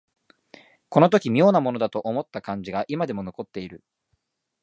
[0.89, 3.83] この時妙なものだと思った感じが今でも残っている